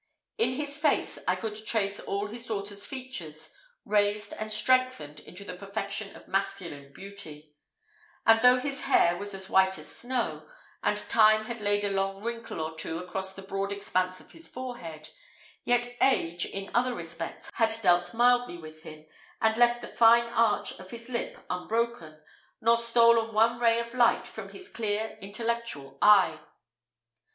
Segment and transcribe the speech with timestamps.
[0.39, 3.55] In his face I could trace all his daughter's features,
[3.85, 7.53] raised and strengthened into the perfection of masculine beauty;
[8.25, 10.49] and, though his hair was as white as snow,
[10.81, 14.47] and time had laid a long wrinkle or two across the broad expanse of his
[14.47, 15.09] forehead,
[15.65, 19.05] yet age, in other respects, had dealt mildly with him,
[19.39, 22.19] and left the fine arch of his lip unbroken,
[22.59, 26.39] nor stolen one ray of light from his clear intellectual eye.